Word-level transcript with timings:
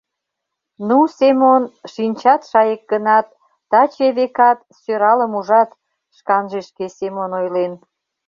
—Ну, 0.87 0.97
Семон, 1.17 1.63
шинчат 1.93 2.41
шайык 2.49 2.81
гынат, 2.91 3.27
таче, 3.71 4.07
векат, 4.17 4.59
сӧралым 4.79 5.31
ужат!— 5.39 5.69
шканже 6.17 6.59
шке 6.69 6.85
Семон 6.97 7.31
ойлен. 7.39 7.73